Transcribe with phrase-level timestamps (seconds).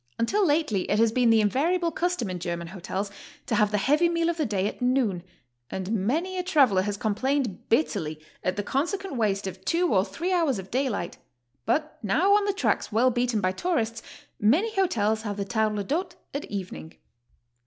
[0.17, 3.11] Until lately it has been the invariable custom in German hotels
[3.45, 5.21] to have the heavy meal of the day at noon,
[5.69, 10.33] and many a traveler has complained bitterly at the consequent waste of two or three
[10.33, 11.19] hours of daylight,
[11.67, 14.01] but now on the tracks well beaten by tourists,
[14.39, 16.09] many hotels have the 136 GOING ABROAD?
[16.09, 16.93] table d'hc>te at evening.